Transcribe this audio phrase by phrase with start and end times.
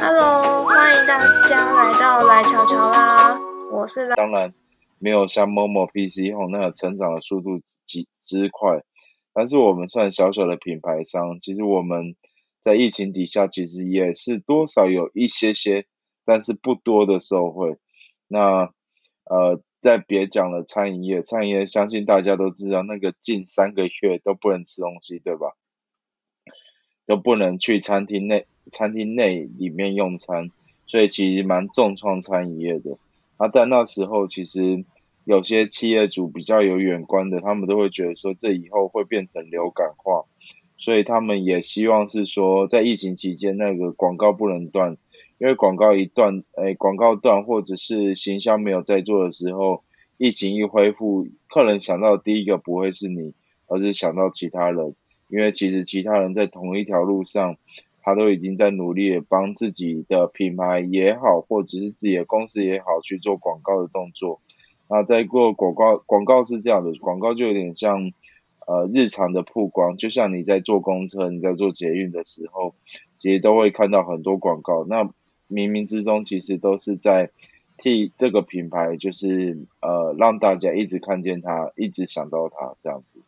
[0.00, 1.18] Hello，欢迎大
[1.48, 3.38] 家来到来瞧瞧啦！
[3.70, 4.52] 我是当然
[4.98, 8.82] 没有像某某 PC 后那个成长的速度极之快，
[9.32, 12.16] 但是我们算小小的品牌商，其实我们
[12.60, 15.86] 在疫情底下其实也是多少有一些些，
[16.24, 17.78] 但是不多的受惠。
[18.26, 18.70] 那
[19.28, 25.56] 呃，再别讲了，餐饮业，餐饮业相信大家都知道，那个近三个月都不能吃东西，对吧？
[27.06, 28.46] 都不能去餐厅内。
[28.68, 30.50] 餐厅内里面用餐，
[30.88, 32.98] 所以其实蛮重创餐饮业的。
[33.36, 34.84] 啊，但那时候其实
[35.24, 40.24] 有些企业主比较有远观的，他们都会觉得说这以后会变成流感化，
[40.78, 44.96] 所以他们也希望是说在疫情期间那个广告不能断，
[45.38, 49.82] 因为广告一断，哎，广告断或者是行销没有在做的时候，
[50.18, 53.34] 疫情一恢复，客人想到第一个不会是你，
[53.66, 54.94] 而是想到其他人，
[55.28, 57.56] 因为其实其他人在同一条路上。
[58.08, 64.40] 他都已经在努力的帮自己的品牌也好，或者是自己的公司也好去做广告的动作。
[64.88, 68.12] 那在过广告，广告是这样的，广告就有点像
[68.68, 72.76] 呃日常的曝光，就像你在坐公车、你在做捷运的时候，
[73.18, 74.84] 其实都会看到很多广告。
[74.84, 75.10] 那
[75.48, 77.30] 冥冥之中其实都是在
[77.78, 83.20] 替这个品牌，就是呃让大家一直看见它，一直想到它这样子。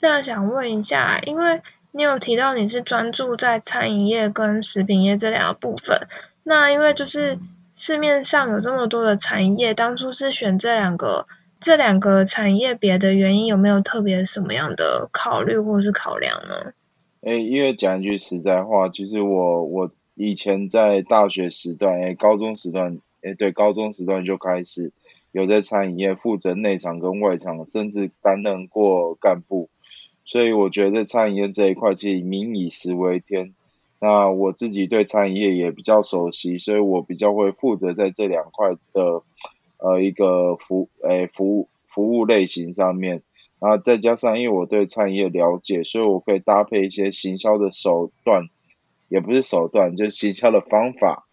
[0.00, 1.62] 那想问一下，因为。
[1.92, 5.98] 你有提到你是专注在餐饮业跟食品业这两个部分，
[6.42, 7.38] 那因为就是
[7.74, 11.26] 市面上有这么多的产业，当初是选这两个
[11.58, 16.74] 这两个产业别的原因有没有特别什么样的考虑或是考量呢？
[17.22, 24.90] 诶，因为讲一句实在话，其实我我以前在大学时段，诶，高中时段，诶，对，高中时段就开始
[25.30, 29.68] 有在餐饮业负责内场跟外场，甚至担任过干部。
[30.24, 33.54] 所以我觉得餐饮业这一块其实民以食为天，
[34.00, 39.22] 那我自己对餐饮业也比较熟悉，所以我比较会负责在这两块的
[39.78, 43.22] 呃一个服诶服务服务类型上面，
[43.60, 48.48] 然后再加上因为我对餐饮业了解，所以我可以搭配一些行销的手段，
[49.08, 51.26] 也不是手段，就是行销的方法，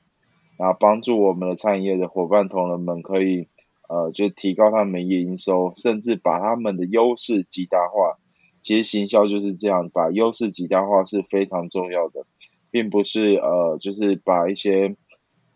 [0.57, 3.47] 然后帮助我们的餐饮业的伙伴同仁们可以
[3.89, 8.17] 呃就提高他们营收，甚至把他们的优势极大化。
[8.61, 12.25] 其实行销就是这样，把优势极大化是非常重要的，
[12.71, 14.95] 并不是呃，就是把一些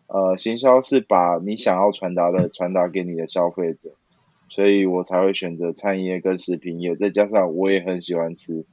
[0.08, 3.94] 呃行销是把你想要传达的传达给你的消费者，
[4.50, 8.66] 所以我才会选择餐饮业跟食品业，再加上我也很喜欢吃，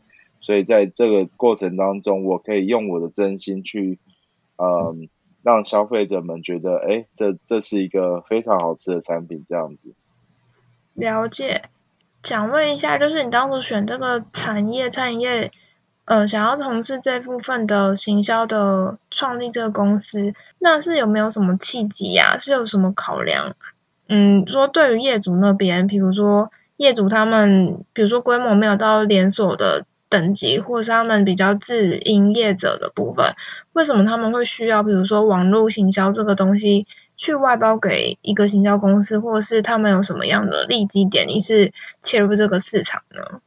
[0.45, 3.97] 所以在这个过程当中，我可以用我的真心去，
[4.57, 5.09] 嗯，
[5.41, 9.89] 让消费者们觉得，哎，这这是一个非常好吃的产品，这样子。
[10.94, 11.63] 了解。
[12.22, 15.51] 想问一下，就是你当初选这个产业，餐饮业，
[16.05, 22.38] 呃，想要从事这部分的行销的创立这个公司，那是有没有什么契机呀？
[22.38, 23.55] 是有什么考量？
[24.09, 33.25] 嗯，说对于业主那边，比如说业主他们，比如说规模没有到连锁的等级，或是他们比较自营业者的部分，
[33.73, 36.87] 为什么他们会需要，比如说网络行销这个东西？
[37.17, 41.25] 去外包给一个行销公司，或是他们有什么样的利基点？
[41.27, 41.71] 你是
[42.01, 43.39] 切入这个市场呢？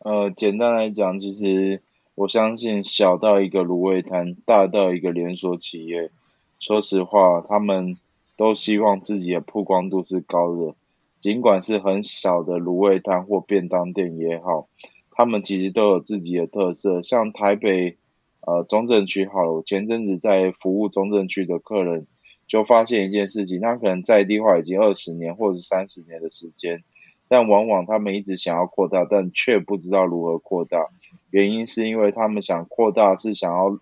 [0.00, 1.80] 呃，简单来讲，其实
[2.16, 6.10] 我相信小到一个卤味摊，大到一个连锁企业，
[6.58, 7.96] 说实话，他们
[8.36, 10.74] 都希望自己的曝光度是高的。
[11.20, 14.66] 尽管是很小的卤味摊或便当店也好，
[15.14, 17.00] 他们其实都有自己的特色。
[17.00, 17.96] 像台北
[18.42, 22.06] 呃中正区好了，我前阵子在服务中正区的客人。
[22.46, 26.84] 就发现一件事情，他可能在地化已经二十年或者是三十年的时间，
[27.26, 30.90] 但往往他们一直想要扩大，但却不知道如何扩大。
[31.30, 33.78] 原因是因为他们想扩大，是想要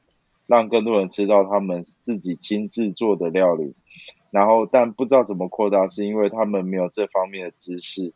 [0.46, 3.74] 让更多人吃到他们自己亲自做的料理，
[4.30, 8.12] 然后但不知道怎么扩大，是因为他们没有这方面的知识。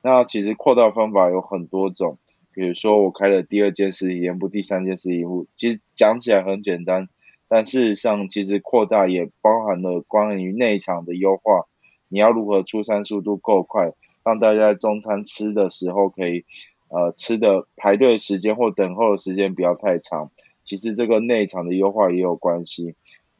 [0.00, 2.16] 那其实扩大方法有很多种，
[2.52, 7.08] 比如说我开了第二件事体店铺，第三件事体店，其实讲起来很简单。
[7.48, 11.66] 但事实上，其实扩大也包含了关于内场的优化。
[12.08, 13.92] 你要如何出餐速度够快，
[14.24, 16.44] 让大家在中餐吃的时候可以，
[16.88, 20.30] 呃，吃的排队时间或等候的时间不要太长。
[20.62, 22.94] 其实这个内场的优化也有关系。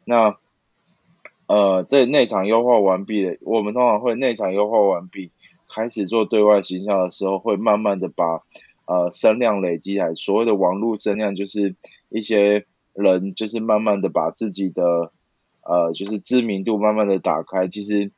[0.04, 0.36] 那，
[1.46, 5.30] 呃，这内场优化完毕了，我们通常会内场优化完毕，
[5.72, 8.42] 开始做对外形象的时候，会慢慢的把，
[8.90, 10.14] 呃，声量累积来。
[10.14, 11.76] 所谓的网络声量，就是
[12.08, 12.66] 一些。
[12.92, 15.12] 人就是慢慢的把自己的，
[15.62, 17.68] 呃，就是知名度慢慢的打开。
[17.68, 18.10] 其实，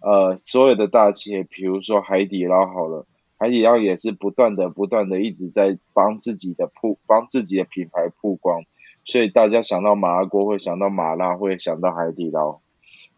[0.00, 3.06] 呃，所有的大企业，比如说海底捞好了，
[3.36, 8.62] 海底捞也是不断的、不断的一直在帮自己的铺、帮自己的品牌曝光，
[9.04, 12.60] 所以大家想到麻辣锅会想到麻辣，会想到海底捞。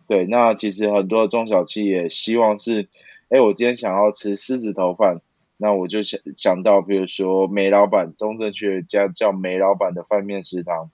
[0.09, 2.89] 对，那其实很多中小企业希望是，
[3.29, 5.21] 哎，我今天想要吃狮子头饭，
[5.57, 10.91] 那我就想想到，比如说梅老板，中正区有家叫梅老板的饭面食堂，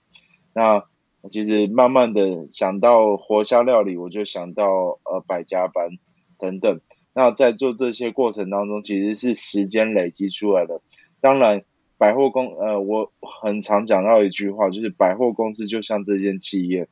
[0.53, 0.83] 那。
[1.27, 5.89] 其实慢慢的想到活虾料理，我就想到呃百家班
[6.37, 6.79] 等等。
[7.11, 10.79] 那在做这些过程当中，其实是时间累积出来的。
[11.19, 11.65] 当然，
[11.97, 16.87] 百货公呃，我很常讲到一句话，就是百货公司就像这间企业，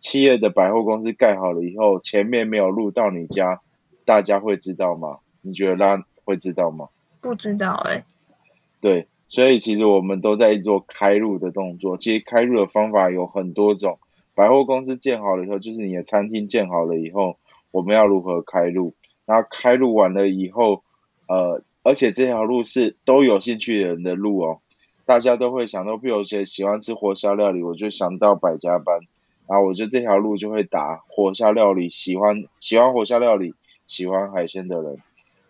[0.00, 3.60] 企业的百货公司盖好了以后，前面没有路到你家，
[4.04, 5.18] 大家会知道吗？
[5.40, 6.88] 你觉得大家会知道吗？
[7.20, 8.04] 不知道哎。
[8.80, 9.06] 对。
[9.30, 11.98] 所以其实我们都在做开路的动作。
[11.98, 13.98] 其实开路的方法有很多种。
[14.34, 17.36] 百货公司建好了以后，就是你的餐厅建好了以后，
[17.70, 18.94] 我们要如何开路？
[19.26, 20.82] 然后开路完了以后，
[21.26, 24.60] 呃，而且这条路是都有兴趣的人的路哦。
[25.04, 29.00] 大家都会想到，比如说喜欢吃活虾料理，我就想到百家班。
[29.46, 33.52] 然后我觉得这条路就会打活虾料理，喜欢喜欢活虾料理，
[33.86, 34.96] 喜欢海鲜的人。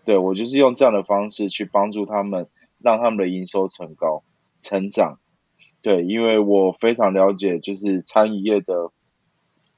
[0.08, 2.46] 对我就是用这样的方式去帮助他们。
[2.80, 4.22] 让他们的营收成高、
[4.62, 5.18] 成长，
[5.82, 8.92] 对，因为我非常了解，就是餐饮业的，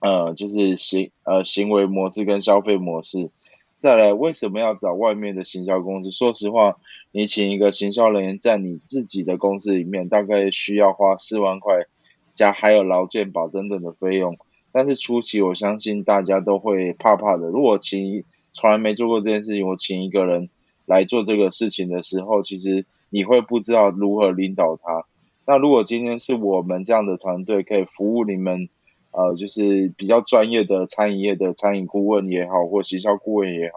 [0.00, 3.31] 呃，就是行呃行为模式跟消费模式。
[3.79, 6.11] 再来，为什么要找外面的行销公司？
[6.11, 6.76] 说实话，
[7.11, 11.87] 你请一个行销人员在你自己的公司里面，大概需要花四万块，
[12.35, 14.37] 加还有劳健保等等的费用。
[14.73, 17.47] 但是初期，我相信大家都会怕怕的。
[17.47, 20.49] 如果请从来没做过这件事情，我请一个人。
[20.87, 25.05] 来做这个事情的时候，其实你会不知道如何领导他。
[25.47, 28.69] 那如果今天是我们这样的团队可以服务你们，
[29.12, 33.76] 呃，就是比较专业的餐饮业的餐饮顾问也好，或行销顾问也好，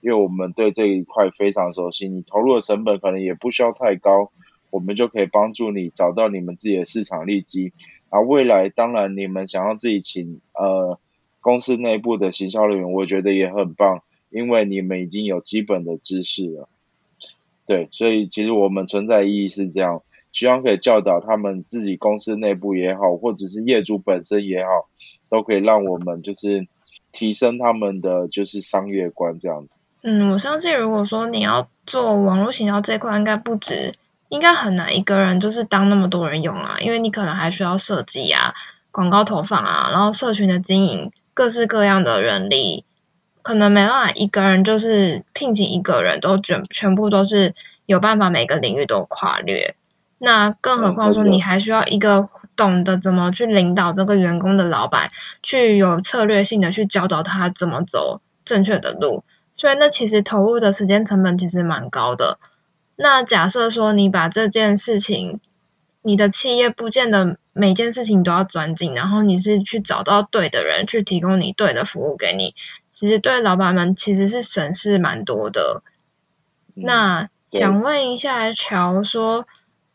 [0.00, 4.32] 因为我们对这一块非常熟悉，你投入的成本可能也不需要太高，
[4.70, 7.72] 我们就可以帮助你找到你们自己的市场利基。
[8.08, 10.98] 啊，未来当然你们想要自己请呃
[11.40, 14.02] 公司内部的行销人员，我觉得也很棒。
[14.30, 16.68] 因为你们已经有基本的知识了，
[17.66, 20.02] 对，所以其实我们存在意义是这样，
[20.32, 24.88] 希望可以教导他们自己公司内部也好，或者是业主本身也好，
[25.30, 26.66] 都可以让我们就是
[27.10, 29.78] 提升他们的就是商业观这样子。
[30.02, 33.94] 嗯，我相信如果说你要做网络行销这块，应该不止，
[34.28, 38.54] 应该很难一个人就是当那么多人用啊，因为你可能还需要设计啊、
[38.90, 42.84] 广告投放啊，然后社群的经营，各式各样的人力。
[43.42, 47.54] 可能没办法一个人就是聘请一个人都全全部都是
[47.86, 49.74] 有办法每个领域都跨越，
[50.18, 55.10] 那更何况说你还需要一个懂得怎么去领导这个员工的老板，
[55.42, 59.22] 去有策略性的去教导他怎么走正确的路，
[59.56, 62.38] 所以那其实投入的时间成本其实蛮高的。
[62.96, 65.40] 那假设说你把这件事情，
[66.02, 72.54] 你的企业不见得每件事情都要钻进，然后你是去找到对的人去提供你对的服务给你。
[72.90, 75.82] 其实对老板们其实是省事蛮多的。
[76.74, 79.46] 那想问一下乔说，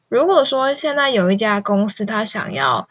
[0.07, 2.87] 如果说现在有一家公司，他想要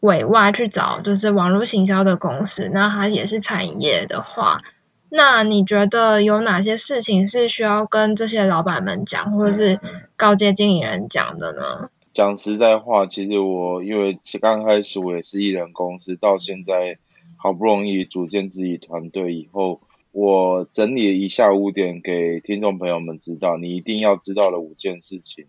[0.00, 4.62] 委外去找就是网络行销的公司，那他也是产业业的话，
[5.10, 9.78] 那你觉得有哪些事情是需要跟这些老板们讲，或者是
[10.16, 11.90] 高阶经理人讲的呢？
[12.12, 16.98] 讲实在话，其实我因为刚开始我也是艺人公司，到现在。
[17.36, 19.80] 好不容易组建自己团队以后，
[20.12, 25.46] 我整理了一下五点给听众朋友们知道，你一定要知道的五件事情。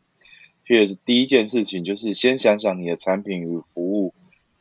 [0.66, 4.14] 譬如第一件事情就是先想想你的产品与服务，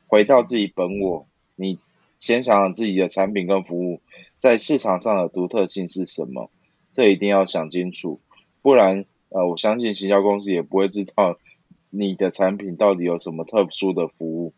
[0.07, 1.79] 回到自己本我，你
[2.19, 4.01] 先想想自己的产品跟服务
[4.39, 6.51] 在市场上的独特性是什么，
[6.93, 8.21] 这一定要想清楚，
[8.63, 11.37] 不然呃，我相信行销公司也不会知道
[11.91, 14.55] 你的产品到底有什么特殊的服务。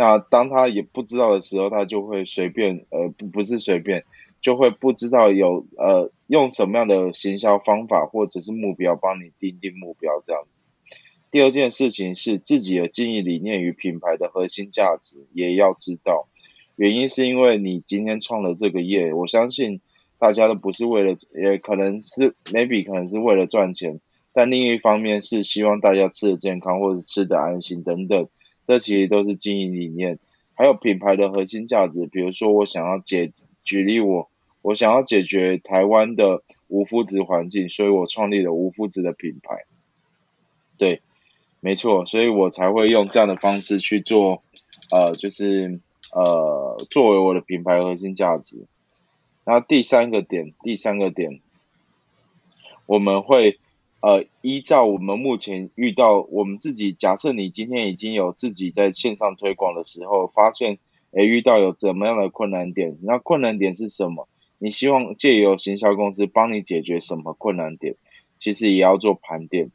[0.00, 4.06] 那当他也不知道的时候，他就会随便，呃，不不是随便，
[4.40, 10.60] 就会不知道有呃用什么样的行销方法或者是目标帮你定定目标这样子。
[11.30, 16.28] 第二件事情是自己的经营理念与品牌的核心价值也要知道，
[16.76, 19.82] 原因是因为你今天创了这个业，我相信
[20.18, 24.00] 大家都不是为了，也可能是 maybe 可能是为了赚钱，
[24.32, 28.30] 但另一方面是希望大家吃的健康或者吃的安心等等。
[28.70, 30.20] 这其实都是经营理念，
[30.54, 32.06] 还有品牌的核心价值。
[32.06, 33.32] 比如说，我想要解
[33.64, 34.30] 举例，我
[34.62, 39.64] 我想要解决台湾的无麸质环境，所以我创立了无麸质的品牌。
[40.78, 41.02] 对，
[41.58, 44.44] 没错，所以我才会用这样的方式去做，
[44.92, 45.80] 呃，就是
[46.12, 48.66] 呃，作为我的品牌核心价值。
[49.42, 51.40] 然后第三个点，第三个点，
[52.86, 53.58] 我们会
[54.00, 60.78] 呃依照我们目前遇到我们自己，假设你今天已经有自己在线上推广的时候，发现
[61.12, 64.28] 诶遇到有怎么样的困难点，那困难点是什么？
[64.58, 67.96] 你希望借由行销公司帮你解决什么困难点？
[68.38, 69.70] 其实也要做盘点。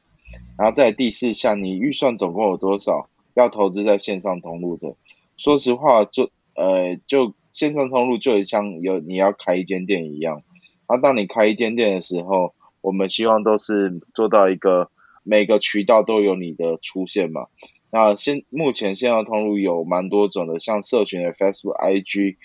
[0.57, 4.95] 然后在第四项，你预算总共有多少要投资在线上通路的？
[5.37, 10.41] 说实话，就呃就线上通路就像有你要开一间店一样。
[10.87, 12.53] 那当你开一间店的时候，
[12.85, 14.91] 我们希望都是做到一个
[15.23, 17.47] 每个渠道都有你的出现嘛。
[17.89, 22.35] 那现目前线上通路有蛮多种的，像社群的 Facebook、IG、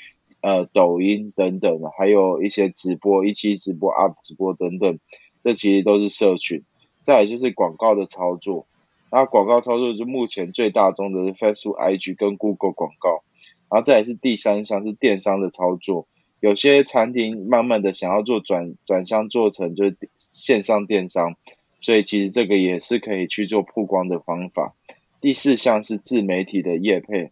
[0.40, 4.98] 呃抖音等等，还有一些直播、一期直播、UP 直播等等，
[5.44, 6.64] 这其实都是社群。
[7.02, 8.66] 再来就是广告的操作，
[9.12, 13.22] 那广告操作就目前最大宗的是 Facebook、IG 跟 Google 广告，
[13.68, 16.08] 然后再来是第三项是电商的操作，
[16.40, 21.36] 有些餐厅慢慢的想要做转转向做成就是线上电商，
[21.80, 24.74] 所以其实这个也是可以去做曝光的方法。
[25.20, 27.30] 第四项是自媒体的业配，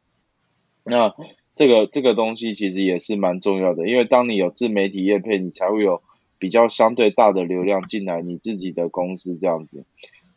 [0.84, 1.14] 那
[1.54, 6.00] 这个这个东西其实也是蛮重要的，因为当你有自媒体业配，你才会有。
[6.40, 9.84] 比较相对大的流量进来，你自己的公司这样子，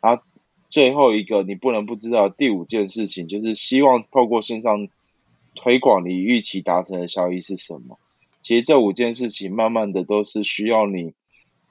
[0.00, 0.20] 啊，
[0.68, 4.88] 最后一个你不能不知道第五件事情，就是希望透过线上
[5.54, 8.00] 推广，你预期达成的效益是什么？
[8.42, 11.14] 其实这五件事情，慢慢的都是需要你，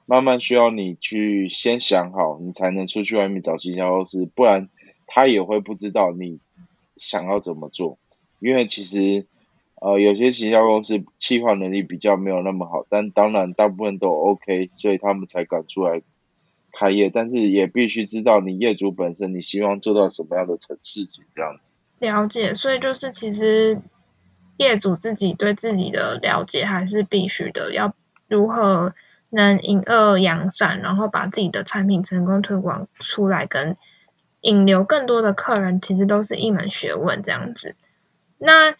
[0.06, 4.68] 慢慢需要你去先想好，你才能出去外面找营销公司，不然
[5.06, 6.40] 他也会不知道你
[6.96, 7.98] 想要怎么做，
[8.40, 9.26] 因为其实。
[9.84, 16.00] 呃，有些行销公司企划能力比较没有那么好，但当然大部分都 OK，所以他们才敢出来
[16.70, 17.10] 开业。
[17.10, 21.72] 但是也必须知道你业主本身，你希望做到什么样的成事情这样子。
[21.98, 23.76] 了解，所以就是其实
[24.62, 27.92] 业主自己对自己的了解还是必须的，要
[28.28, 28.94] 如何
[29.30, 33.76] 能引恶扬善，然后把自己的产品成功推广出来，跟
[34.42, 37.74] 引流更多的客人，其实都是一门学问这样子。
[38.38, 38.74] 那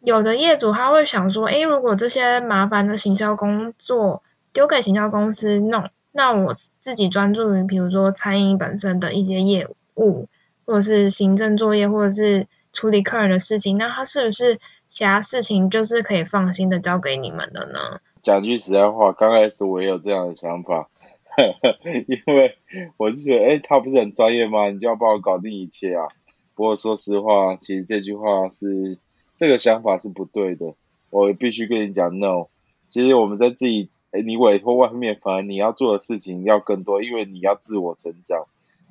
[0.00, 4.22] 有的业主他会想说：“诶，如果这些麻烦的行销工作
[4.52, 10.28] 丢给行销公司弄，那我自己专注于比如说餐饮本身的一些业务，
[10.66, 14.58] 或者是行政作业，或者是处理客人的事情，那他是不是
[14.92, 20.88] 其他事情就是可以放心的交给你们的呢？”讲句实在话，刚开始我也有这样的想法，
[22.06, 22.56] 因为
[22.98, 24.68] 我是觉得，哎，他不是很专业吗？
[24.68, 26.08] 你就要帮我搞定一切啊！
[26.54, 28.98] 不过说实话，其实这句话是。
[29.38, 30.74] 这个想法是不对的，
[31.10, 32.46] 我必须跟你讲，no。
[32.90, 38.44] 其实我们在自己，哎你委托外面，反而你要做的事情要更多，因为你要自我成长。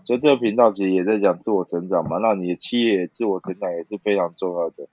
[0.04, 4.90] 所以这个频道其实也在讲自我成长嘛，那你的企业自我成长也是非常重要的。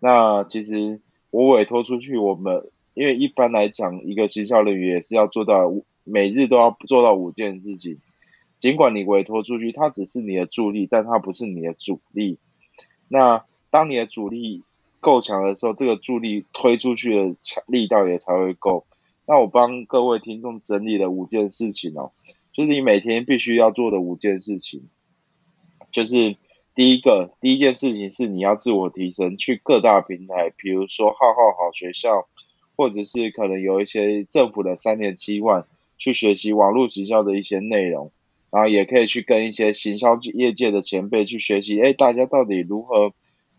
[0.00, 1.00] 那其实
[1.30, 5.72] 我委托出去，我们因为一般来讲，一个行销人员也是要做到
[6.04, 7.98] 每日都要做到五件事情。
[8.58, 12.38] 尽管你委托出去，他只是你的助力，但他不是你的主力。
[13.08, 14.62] 那当你的主力。
[15.00, 18.84] 够强的时候，这个助力推出去的强力道也才会够。
[19.28, 22.10] 那我帮各位听众整理了五件事情哦，
[22.52, 24.88] 就是你每天必须要做的五件事情。
[25.92, 26.36] 就是
[26.78, 32.28] 第一个，第一件事情是你要自我提升，去各大平台，比如说浩浩好学校，
[32.76, 35.66] 或者是可能有一些政府的三年七万，
[35.96, 38.12] 去学习网络行销的一些内容，
[38.52, 43.12] 然后也可以去跟一些行销业界的前辈去学习，哎，大家到底如何？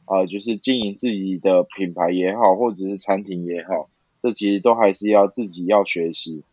[0.05, 3.89] 啊，就是经营自己的品牌也好，或者是餐厅也好，
[4.21, 6.43] 这其实都还是要自己要学习。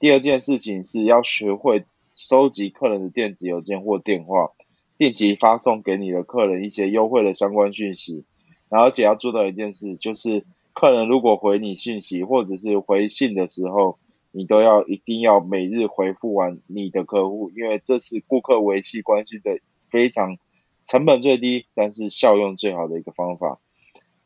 [0.00, 4.52] 第二件事情是要学会收集客人的电子邮件或电话，
[4.98, 8.24] 定期发送给你的客人一些优惠的相关讯息。
[8.68, 13.98] 然后，而且要做到一件事，就是客人如果回你信息或者是回信的时候，
[14.32, 19.58] 你都要一定要每日回复完你的客户，因为这是顾客维系关系的
[19.88, 20.38] 非常。
[20.86, 23.58] 成本最低，但是效用最好的一个方法。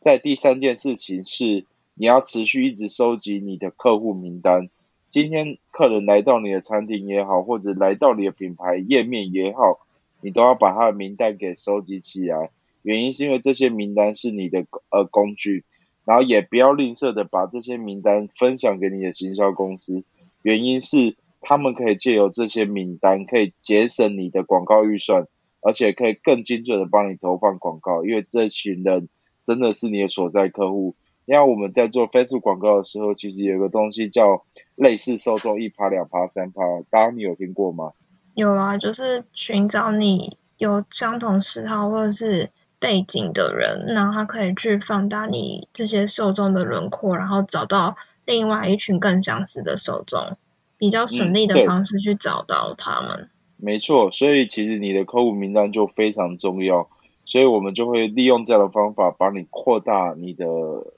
[0.01, 4.69] 在第三件事情是，你要持续一直收集你的客户名单。
[5.09, 9.79] 今天客人来到你的餐厅也好，或者来到你的品牌页面也好，
[10.21, 12.51] 你都要把他的名单给收集起来。
[12.83, 15.65] 原因是因为这些名单是你的呃工具，
[16.05, 20.05] 然后也不要吝啬的把这些名单分享给你的行销公司。
[20.43, 25.27] 原因是他们可以借由这些名单，可以节省你的广告预算。
[25.61, 29.09] 而且可以更精准的帮你投放广告，因为这群人
[29.43, 30.95] 真的是你的所在客户。
[31.27, 34.47] 因为我们在做 Facebook 广告的时候，其实有个东西叫
[34.77, 37.91] 类似受众一趴、两趴、三趴，大家你有听过吗？
[38.39, 50.37] 有啊，就是寻找你有相同嗜好或者是背景的人，然后他可以去放大你这些受众的轮廓，然后找到另外一群更相似的受众，
[50.77, 53.29] 比较省力的方式去找到他们。
[53.57, 56.89] 没错，所以其实你的客户名单就非常重要，
[57.25, 60.47] 所以我们就会利用这样的方法，帮你扩大你的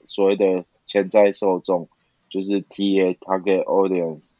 [0.05, 1.89] 所谓的潜在受众，
[2.29, 4.33] 就是 T A Target Audience。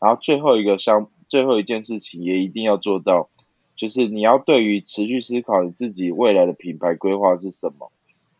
[0.00, 3.30] 然后最后一个项，最后一件事情也一定要做到，
[3.76, 7.90] 就是你要对于持续思考你自己未来的品牌规划是什么，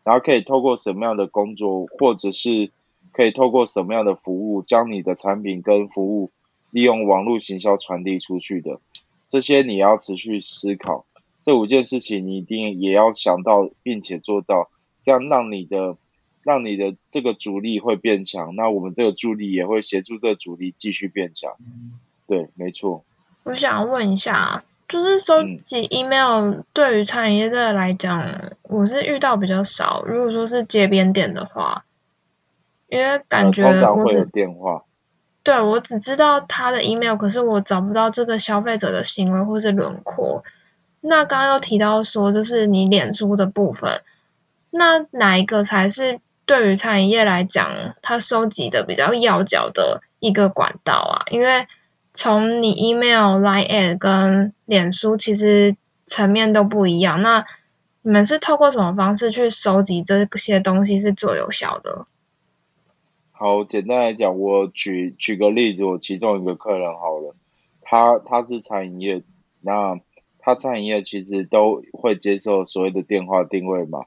[0.03, 2.69] 然后可以透过什么样的工作，或者是
[3.13, 6.29] 可以透过什么样的服务，将你的产品跟服务
[6.69, 8.79] 利用网络行销传递出去的，
[9.27, 11.05] 这些你要持续思考。
[11.41, 14.69] 这五件事情你一定也要想到，并且做到，
[14.99, 15.97] 这样让你的。
[16.43, 21.55] 让你的这个主力会变强，那我们这个助力也会协助这个主力继续变强。
[22.31, 23.03] 对，没错。
[23.43, 28.25] 我想问一下，就是收集 email 对于餐饮业这来讲，
[28.63, 30.01] 我是遇到比较少。
[30.07, 31.83] 如果说是街边店的话，
[32.87, 34.81] 因为感觉会有电话。
[35.43, 40.41] 对，我只知道他的 email，可是我找不到这个消费者的行为或是轮廓。
[41.01, 44.01] 那刚刚又提到说，就是你脸书的部分，
[44.69, 46.21] 那哪一个才是？
[46.43, 51.65] 对于餐饮业来讲，它收集的比较要角的一个管道啊，因为
[52.13, 55.75] 从你 email、line、跟脸书，其实
[56.05, 57.21] 层面都不一样。
[57.21, 57.45] 那
[58.01, 62.07] 你们是透过什么方式去收集这些东西是最有效的？
[63.31, 67.35] 好，简单来讲，我举举个例子，我其中一个客人好了，
[67.81, 69.23] 他他是餐饮业，
[69.61, 69.99] 那
[70.39, 74.05] 他餐饮业其实都会接受所谓的电话定位嘛，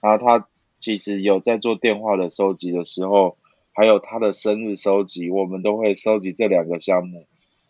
[0.00, 0.46] 然后他。
[0.78, 3.38] 其实有在做电话的收集的时候，
[3.72, 7.24] 还有他的生日收集，我们都会收集这两个项目。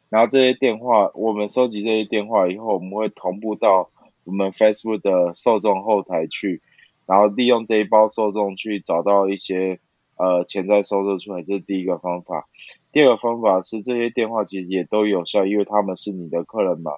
[0.09, 3.91] 然后这些电话，我们收集这些电话以后，我们会同步到
[4.25, 6.63] 我们 Facebook 的受众后台去，
[7.07, 9.79] 然后利用这一包受众去找到一些
[10.17, 12.49] 呃潜在收众出来，这是第一个方法。
[12.93, 16.93] 第二个方法是这些电话其实也都有效，因为他们是你的客人嘛。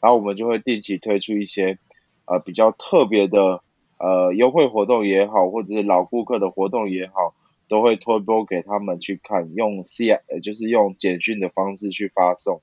[0.00, 1.78] 然后我们就会定期推出一些
[2.26, 3.62] 呃比较特别的。
[4.00, 7.34] 呃，优惠活动也好，或者是老顾客的活动也好，
[7.68, 10.06] 都会推播给他们去看，用 C
[10.42, 12.60] 就是用简讯的方式去发送。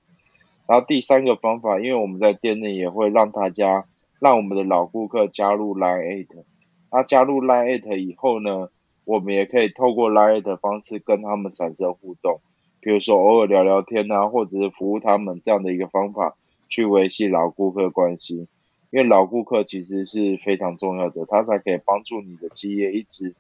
[0.67, 3.85] 然后第三个方法，因为我们在店内也会让大家
[4.19, 6.43] 让我们的老顾客加入 Line at，
[6.91, 8.69] 那加入 Line Eight 以后呢，
[9.03, 12.39] 我们也可以透过 Line at 方式跟他们产生互动，
[12.81, 16.35] 比如说偶尔聊聊天啊，或者是服务他们这样的一个方法，
[16.67, 18.47] 去维系老顾客关系。
[18.91, 23.35] 因为老顾客其实是非常重要的，他才可以帮助你的企业一直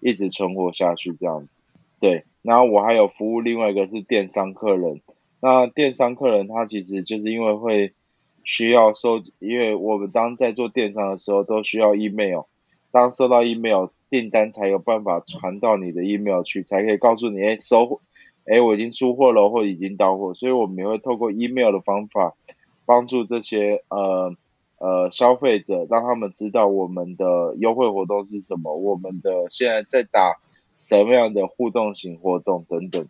[0.00, 1.58] 一直存活下去这样子。
[1.98, 5.00] 对，然后我还有服务另外一个是电商客人，
[5.40, 7.92] 那电商客人他其实就是因为会
[8.44, 12.42] 需要收，因为我们当在做电商的时候都需要 email，
[12.90, 18.00] 当收到 email 订单才有办法传到你的 email 去，才可以告诉你，哎，收，
[18.44, 22.34] 哎，我已经出货了或已经到货，所以我们也会透过 email 的方法
[22.84, 24.36] 帮助这些呃。
[24.78, 30.36] 呃，消费者让他们知道我们的优惠活动是什么，我们的现在在打
[30.78, 33.06] 什么样的互动型活动等等，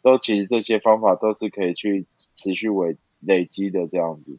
[0.00, 4.36] 都其实这些方法都是可以去持续累累积的这样子。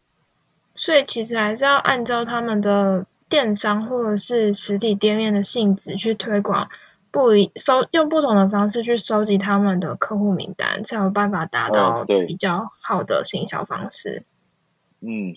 [0.75, 6.69] 所以其实还是要按照他们的电商或者是实体店面的性质去推广，
[7.11, 14.19] 不一收用不同的方式去收集他们的客户名单，才有办法达到比较好的行销方式。
[14.19, 14.25] 嗯，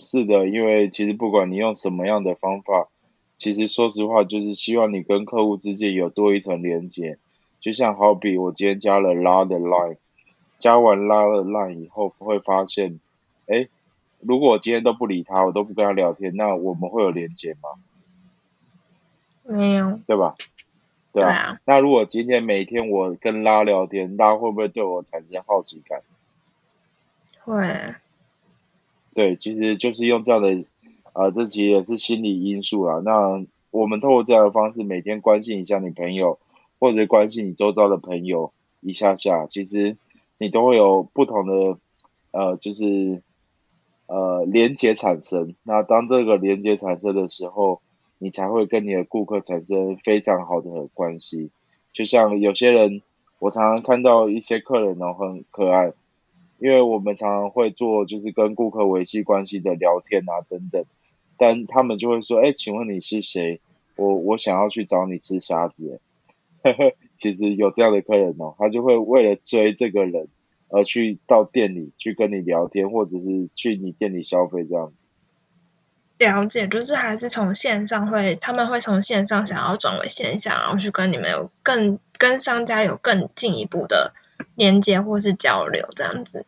[0.01, 2.89] 是的，因为其实不管你用什么样的方法，
[3.39, 7.19] 其实说实话，就是希望你跟客户之间有多一层连接。
[7.61, 9.97] 就像好比我今天加了拉的 line，
[10.59, 12.99] 加完拉的 line 以后，会发现，
[13.47, 13.69] 哎，
[14.19, 17.69] 如果我今天都不理他，我都不跟他聊天，那我们会有连接吗？
[19.45, 20.35] 没有，对吧？
[21.13, 21.61] 对啊。
[21.65, 26.03] 那如果今天每天我跟拉聊天，拉会不会对我产生好奇感？
[27.45, 27.95] 会。
[29.15, 30.65] 对，其实就是用这样的，
[31.13, 33.01] 呃，这其实也是心理因素啦。
[33.05, 36.39] 那我们透过这样的方式，每天关心一下你朋友，
[36.79, 39.97] 或者关心你周遭的朋友一下下，其实
[40.39, 41.79] 你都会有不同的，
[42.31, 43.23] 呃，就是
[44.07, 45.55] 呃连接产生。
[45.63, 47.81] 那当这个连接产生的时候，
[48.19, 51.51] 你才会跟你的顾客产生非常好的关系。
[51.93, 53.03] 就像有些人，
[53.39, 55.93] 我常常看到一些客人哦，很可爱。
[56.63, 60.85] 因为我们常常会做，就是跟顾客维系关系的聊天啊等等，
[61.37, 63.61] 但他们就会说：“哎，请问你是谁？
[63.97, 66.01] 我我想要去找你吃虾子。”
[66.63, 70.29] 呵呵，其实有这样的客人哦，他就会为了追这个人
[70.69, 75.03] 而去到店里去跟你聊天，或者是去你店里消费这样子。
[76.19, 84.15] 了解，就是还是从线上会，他们会从线上想要转为线下，然后去跟你们有更跟商家有更进一步的。
[84.55, 86.47] 连接或是交流这样子。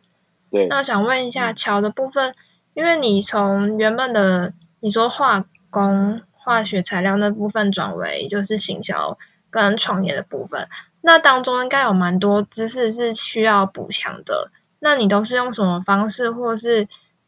[0.51, 2.35] 对，那想问一下桥的部分，
[2.73, 9.17] 因为你从原本的你说化工、化学材料那部分转为就是行销
[9.49, 10.67] 跟创业的部分，
[11.01, 14.51] 那当中应该有蛮多知识是需要补强的。
[14.79, 16.87] 那你都是用什么方式，或是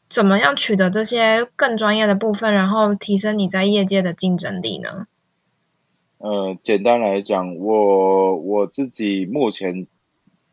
[0.10, 5.08] 怎么样取得这些更专业的部分，然后提升你在业界的竞争力呢？
[6.19, 9.88] 呃，简单来讲，我我自己目前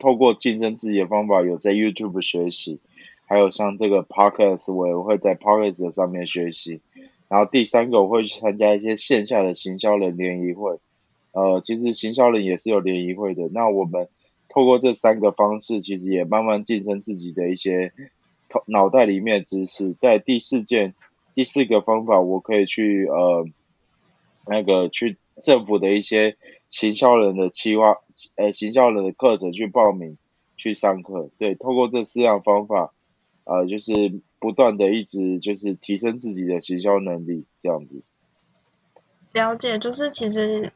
[0.05, 2.79] 透过晋升自己的方法，有在 YouTube 学习，
[3.25, 6.81] 还有像这个 Podcast，我也会在 Podcast 上面学习。
[7.31, 10.79] 然后第三个，我会去参加一些线下的行销人联谊会。
[11.33, 13.49] 呃，其实行销人也是有联谊会的。
[13.53, 14.07] 那我们。
[14.47, 17.93] 透过这三个方式，其实也慢慢晋升自己的一些
[18.49, 19.95] 头脑袋里面的知识。
[19.95, 20.95] 在第四件、
[21.33, 23.49] 第四个方法，我可以去呃
[24.47, 26.37] 那个去政府的一些
[26.75, 27.99] 行销人的企划，
[28.35, 30.19] 呃行销人的课程去报名
[30.57, 31.31] 去上课。
[31.39, 32.93] 对，透过这四样方法，
[33.45, 33.93] 呃，就是
[34.41, 38.03] 不断的一直就是提升自己的行销能力，这样子。
[39.33, 40.73] 了解，就是其实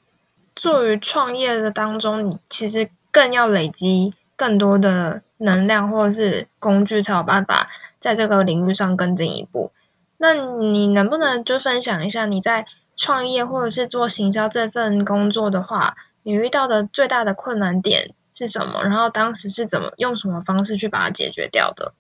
[0.55, 2.89] 作于创业的当中，你其实。
[3.11, 9.73] 更要累积更多的能量或者是工具，才有办法在这个领域上更进一步。
[10.19, 12.67] 那你能不能就分享一下你在
[12.99, 18.83] 创业或者是做行销这份工作的话，你遇到的最大的困难点是什么？
[18.83, 21.95] 然后当时是怎么用什么方式去把它解决掉的？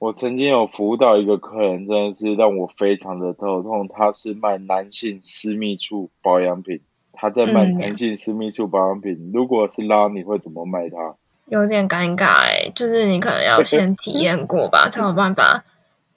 [0.00, 3.88] 我曾经有服务到一个客人，真的是让我非常的头痛。
[3.88, 6.80] 他是卖男性私密处保养品。
[7.12, 11.14] 他在卖男性私密处保养品，如果是拉，你会怎么卖他？
[11.46, 15.64] 有点尴尬哎，就是你可能要先体验过吧，才有办法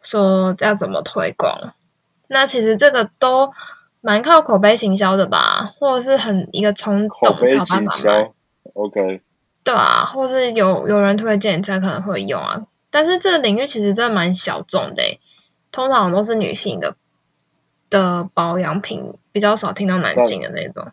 [0.02, 1.74] 说要怎么推广。
[2.28, 3.52] 那其实这个都
[4.02, 8.32] 蛮靠口碑行销的吧，或者是很一个冲动才有办法卖。
[8.74, 9.22] OK，
[9.64, 12.66] 对啊，或是有有人推荐才可能会用啊。
[12.90, 15.04] 但是这个领域其实真的蛮小众的，
[15.72, 16.96] 通常都是女性的。
[17.90, 20.88] 的保养品比较少听到男性的那种，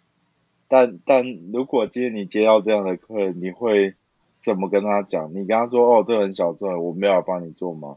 [0.68, 3.96] 但但如果今天你接到这样的客人，你会
[4.38, 5.28] 怎么跟他讲？
[5.34, 7.96] 你跟他说：“哦，这很小众，我没有帮你做吗？”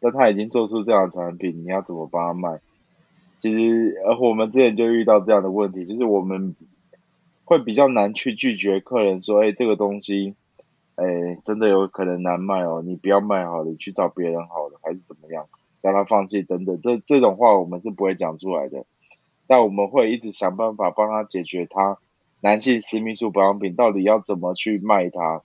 [0.00, 2.60] 但他已经做出这样的产品，你要怎么帮他卖？
[3.38, 6.56] 其实，呃，我们之前就遇到这样的问题，就是我们
[7.44, 10.34] 会比较难去拒绝客人说：“哎，这个东西，
[10.96, 15.46] 哎，真的有可能难卖哦，你不要卖好了，你去找别人好了，还是怎么样？”
[15.80, 18.84] 叫他放弃等等，这这种话我们是不会讲出来的，
[19.46, 21.98] 但我们会一直想办法帮他解决他
[22.40, 25.42] 男性私密处保养品到底要怎么去卖它。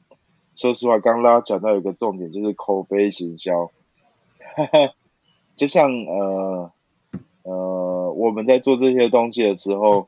[0.55, 3.69] 说实话，刚刚讲到一个重点，就是口碑行销。
[5.55, 6.71] 就像呃
[7.43, 10.07] 呃，我们在做这些东西的时候，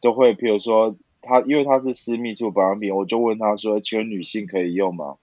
[0.00, 5.16] 都会譬如说他，因为他是私密处保养品，我就问他说：“请问女性可以用吗？”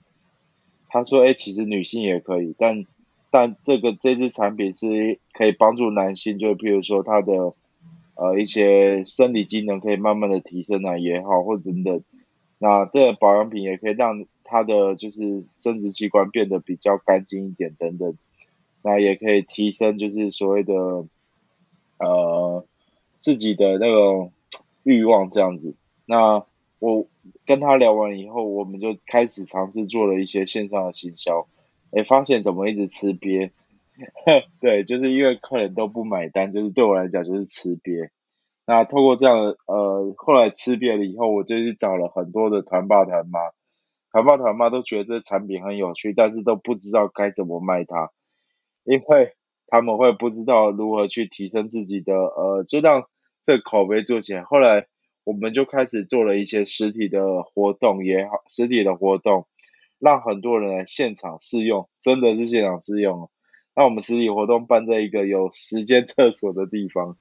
[0.89, 2.85] 他说：“哎，其实女性也可以，但。”
[3.35, 7.55] 但这个这支产品是可以帮助男性，就譬如说他的
[8.13, 12.03] 呃一些生理机能可以慢慢的提升啊也好，或等等。
[12.59, 18.15] 那这个保养品也可以让他的就是生殖器官变得比较干净一点等等。
[18.83, 20.73] 那也可以提升就是所谓的
[21.97, 22.65] 呃
[23.19, 24.31] 自己的那种
[24.83, 25.73] 欲望这样子。
[26.05, 26.45] 那
[26.79, 27.07] 我
[27.45, 31.47] 跟他聊完以后，我们就开始尝试做了一些线上的行销。
[31.91, 33.51] 哎，发现怎么一直吃瘪？
[34.59, 38.09] 对，就是因为客人都不买单，就是对我来讲就是吃瘪。
[38.65, 43.39] 那透过这样，呃，后来吃瘪了以后，我就去找了很多的团爸团妈，
[44.11, 48.11] 团爸团妈都觉得这产品很有趣，但是都不知道该怎么卖它，
[48.83, 49.33] 因为
[49.67, 53.07] 他们会不知道如何去提升自己的，呃，就让
[53.43, 54.43] 这口碑做起来。
[54.43, 54.87] 后来
[55.23, 59.47] 我们就开始做了一些实体的活动也好，实体的活动。
[59.99, 63.29] 让很多人来现场试用，真的是现场试用。
[63.73, 67.15] 那我们实体活动办在一个有时间厕所的地方，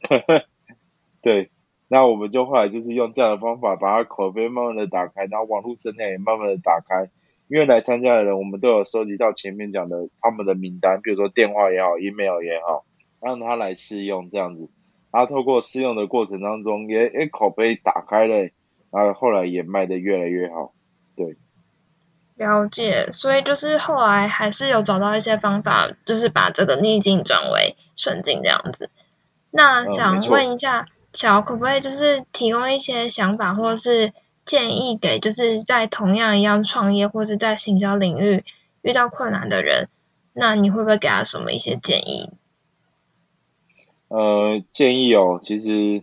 [1.20, 1.50] 对。
[1.88, 7.10] 那我们就后来就是用这样的方法，把它口碑慢慢的打开，然后网络生态也慢慢的打开。
[7.50, 12.84] 因为来参加的人，我们都有收集到前面讲的他们的名单，比如说电话也好，email 也好，
[13.20, 14.68] 让他来试用这样子。
[15.10, 18.36] 然后透过试用的过程当中，也也口碑打开了，
[18.92, 20.72] 然后后来也卖的越来越好，
[21.16, 21.36] 对。
[22.36, 28.88] 了解，所以就是后来还是有找到一些方法，就是把这个逆境转为顺境这样子。
[29.50, 34.12] 那想问一下，小可不可以就是提供一些想法或者是
[34.50, 38.42] 建议给就是在同样一样创业或是在行销领域
[38.82, 39.88] 遇到困难的人？
[40.32, 42.30] 那你会不会给他什么一些建议？
[44.08, 46.02] 呃，建议哦，其实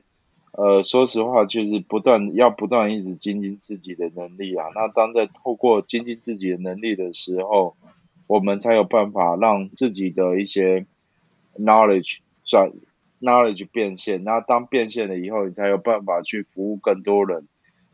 [0.53, 4.67] 呃，说实话，就是不断要不断一直精进自己的能力啊。
[4.73, 7.75] 那当在透过精进自己的能力的时候，
[8.27, 10.85] 我们才有办法让自己的一些
[11.59, 12.71] knowledge 转
[13.19, 14.23] knowledge 变现。
[14.23, 17.45] 那当变现了以后，你才有办法去服务更多人。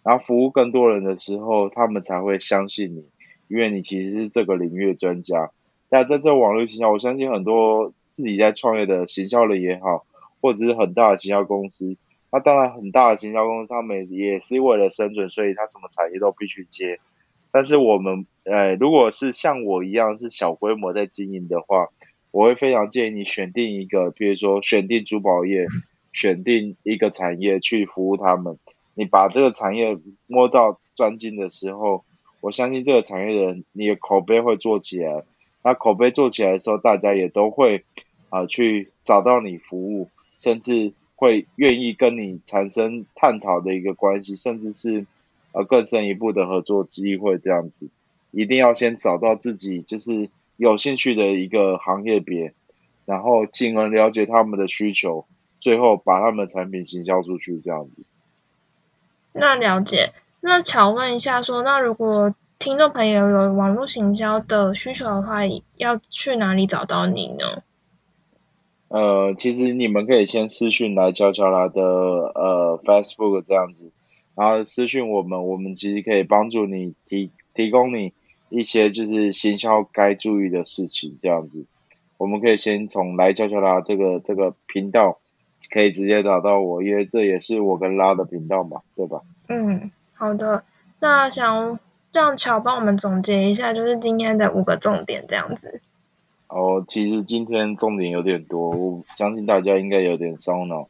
[0.03, 3.05] 然后服务更多人的时候，他们才会相信你，
[3.47, 5.51] 因为你其实是这个领域的专家。
[5.89, 10.05] 那在这网络行销，我相信很多自己在创业的行销人也好，
[10.41, 11.95] 或者是很大的行销公司。
[12.31, 16.99] 那当然，很大的行销公司，他们也是为了生存，所以他什么产业都必须接。
[17.51, 21.89] 但是我们，呃，如果是像我一样是小规模在经营的话，
[22.31, 25.67] 我会非常建议你选定一个，比如说选定珠宝业，
[26.11, 28.57] 选定一个产业去服务他们。
[28.95, 32.03] 你把这个产业摸到专精的时候，
[32.41, 35.23] 我相信这个产业的人，你的口碑会做起来。
[35.63, 37.83] 那口碑做起来的时候，大家也都会
[38.29, 40.93] 啊去找到你服务，甚至。
[41.15, 45.05] 会愿意跟你产生探讨的一个关系，甚至是
[45.53, 47.89] 呃更深一步的合作机会，这样子，
[48.31, 52.53] 一定要先找到自己就是有兴趣的一个行业别，
[53.05, 55.25] 然后进而了解他们的需求，
[55.61, 58.03] 最后把他们产品行销出去，这样子。
[59.33, 65.41] 那了解，那巧问一下，说那如果听众朋友有网络行销的需求的话，
[65.75, 67.63] 要去哪里找到你呢？
[68.87, 73.91] 呃，其实你们可以先私讯来悄悄啦的呃 Facebook 这样子，
[74.35, 78.13] 然后私讯我们，我们其实可以帮助你提提供你
[78.49, 81.65] 一些就是行销该注意的事情这样子。
[82.17, 85.17] 我们可以先从来悄悄啦这个这个频道
[85.71, 89.21] 可以直接找到我，因为这也是我跟拉的频道嘛，对吧？
[89.47, 90.63] 嗯，好的。
[90.99, 91.79] 那想
[92.11, 95.81] 让乔帮我们总结一下，就是今天的五个重点这样子。
[96.47, 100.87] 哦，其实今天重点有点多，我相信大家应该有点烧脑。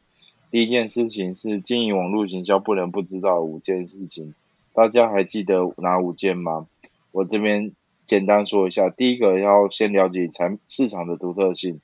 [0.50, 4.34] 第一件事情是经营网络行销不能不知道五件事情，
[4.72, 6.66] 大家还记得哪五件吗？
[7.10, 7.72] 我这边
[8.04, 11.80] 简单说一下，第一个要先了解产市场的独特性，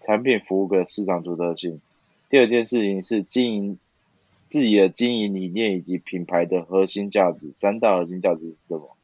[0.00, 1.80] 产品服务的市场独特性。
[2.28, 3.78] 第二件事情是经营
[4.46, 8.96] 自己的经营理念以及品牌的核心价值，三大核心价值是什么？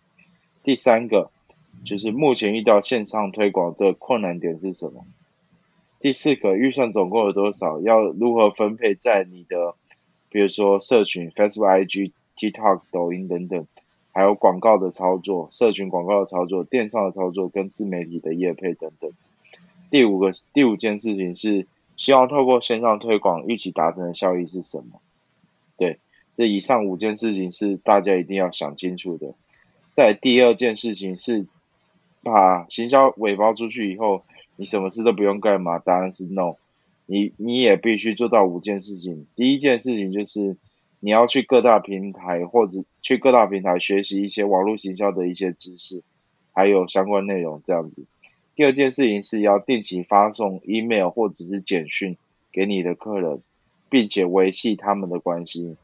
[0.62, 1.30] 第三个。
[1.84, 5.04] 就是目前遇到线上推广的困难点是什么？
[5.98, 7.80] 第四个预算总共有多少？
[7.80, 9.74] 要如何分配在你的，
[10.30, 13.66] 比如说社群、Facebook、IG、TikTok、抖音等等，
[14.12, 19.10] 还有广告的操作、社群广告的操作、电商的操作跟自媒体的业配等等。
[19.90, 25.00] 第五个第五件事情是希望透过线上推广一起达成的效益是什么？
[25.76, 25.98] 对，
[26.35, 29.35] 这以上五件事情是大家一定要想清楚的。
[29.92, 31.46] 在第二件事情是。
[32.26, 34.24] 把行销尾包出去以后，
[34.57, 35.78] 你什么事都不用干嘛？
[35.78, 36.54] 答案是 no。
[37.04, 39.26] 你你也必须做到五件事情。
[39.37, 40.57] 第一件事情就是
[41.00, 46.02] 你要去各大平台或者去各大平台学习一些网络行销的一些知识，
[46.50, 48.07] 还有相关内容这样子。
[48.56, 52.16] 第二件事情是要定期发送 email 或者是简讯
[52.52, 53.40] 给你的客人，
[53.90, 55.76] 并且维系他们的关系。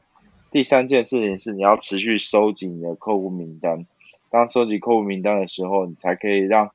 [0.51, 3.85] 第三件事情是你要持续收集你的客户名单。
[4.29, 6.71] 当收集客户名单的时候，你才可以让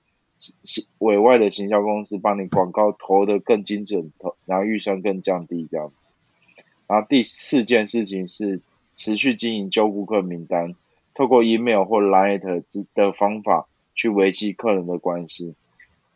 [0.99, 6.05] 委外的行销公司帮你广告投的更精准，投然后预算更降低这样子。
[6.87, 8.61] 然后第四件事情是
[8.95, 10.75] 持续经营旧顾客名单，
[11.15, 12.63] 透过 email 或 line
[12.95, 15.55] 的方法去维系客人的关系。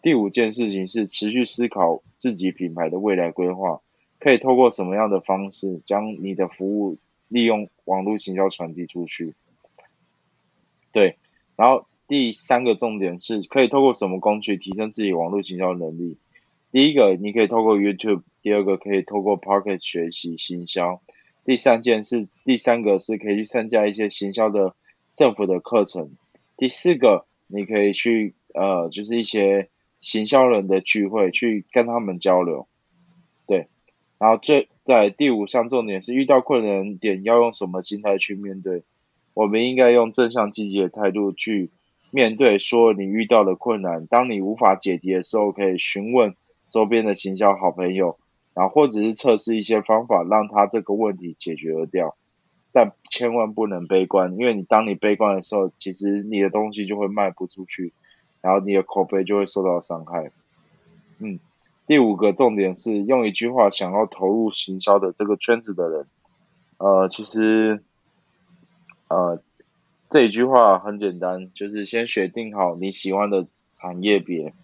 [0.03, 3.81] 第五件事情是持续思考自己品牌的未来规划，
[4.19, 9.35] 可以透过什么样的方式将你的服务利用网络行销传递出去。
[10.93, 11.17] 对。
[11.57, 16.17] 然后第三个重点是可以透过什么工具提升自己网络行销能力？
[16.73, 21.01] 第一个，你可以透过 YouTube；第二个，可以透过 Pocket 学习行销；
[21.45, 24.75] 第三件事，第三个是可以去参加一些行销的
[25.15, 26.07] 政府的课程；
[26.57, 29.69] 第四个，你可以去呃，就是一些
[30.01, 32.67] 行销人的聚会去跟他们交流。
[33.47, 33.69] 对，
[34.19, 38.83] 然后最在第五项重点是遇到困难点要用什么心态去面对？
[39.35, 41.71] 我们应该用正向积极的态度去
[42.11, 44.07] 面对，说你遇到的困难。
[44.07, 46.35] 当你无法解题的时候，可以询问
[46.71, 48.19] 周边的行销好朋友，
[48.55, 52.17] 然后或者是测试一些方法，让他这个问题解决掉。
[52.73, 57.93] 但千万不能悲观，因为你当你悲观的时候，其实你的东西就会卖不出去，
[58.41, 60.31] 然后你的口碑就会受到伤害。
[61.19, 61.39] 嗯，
[61.87, 66.07] 第五个重点是用一句话，想要投入行销的这个圈子的人，
[66.79, 67.83] 呃，其实。
[69.13, 69.43] 呃，
[70.09, 74.55] 这一句话很简单，就是先选定好你喜欢的产业别，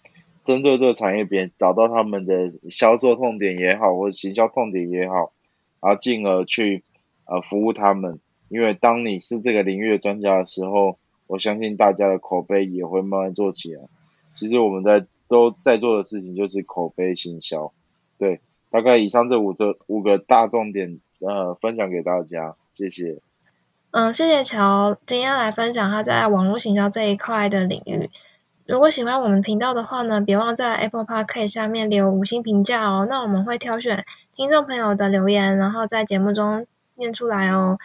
[0.45, 5.33] 针对这个产业别找到他们的销售痛点也好，或者行销痛点也好，
[5.81, 6.85] 然后进而去
[7.25, 8.21] 呃服务他们。
[8.47, 13.81] 因为当你是这个领域的专家的时候，我相信大家的口碑也会慢慢做起来。
[14.35, 17.71] 其实我们在都在做的事情就是口碑行销。
[18.17, 23.19] 对，大概以上这五这五个大重点，呃，分享给大家，谢谢。
[23.91, 28.09] 嗯，谢谢乔今天来分享他在网络行销这一块的领域。
[28.65, 33.07] 如果喜欢我们频道的话呢，别忘在 Apple Park 下面留五星评价哦。
[33.09, 37.79] 那我们会挑选听众朋友的留言，然后在节目中念出来哦。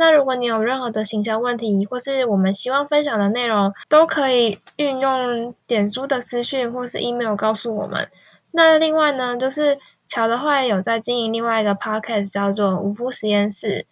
[0.00, 8.08] 那如果你有任何的行销问题，或是我们希望分享的内容，都可以运用点书的私讯或是 email 告诉我们。
[8.52, 13.86] 那另外呢，就是乔的话有在经营另外一个 podcast 叫做无夫实验室，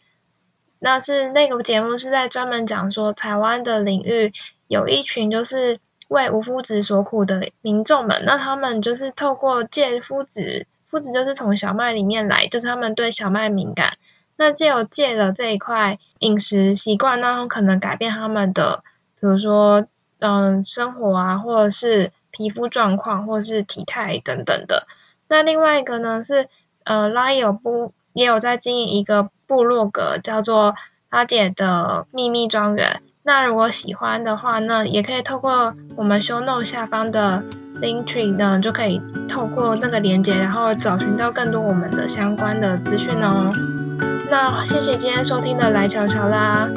[0.78, 4.32] 那是那个节目是在专门讲说台湾的领域
[4.68, 13.98] 有一群就是为无夫子所苦的民众们，那他们就是透过借夫子，夫子就是从小麦里面来，就是他们对小麦敏感。
[14.36, 18.82] 那借由戒了这一块饮食习惯，那可能改变他们的，
[19.18, 19.86] 比如说，
[20.18, 24.86] 嗯，生活啊，或者是皮肤状况，或是体态等等的。
[25.28, 26.48] 那另外一个呢是，
[26.84, 30.74] 呃，拉也有部也有在经营一个部落格，叫做
[31.10, 33.00] 拉姐的秘密庄园。
[33.22, 37.42] 那如果喜欢的话，那也可以透过我们 show note 下方的
[37.80, 43.85] link tree 呢，就可以透过那个连接，然后找寻到更多我们的相关的资讯哦。
[44.30, 46.68] 那谢谢今天收听的来瞧瞧啦。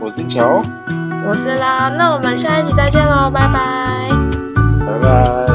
[0.00, 0.62] 我是乔，
[1.28, 1.92] 我是啦。
[1.96, 4.08] 那我们下一集再见喽，拜拜。
[4.80, 5.47] 拜拜。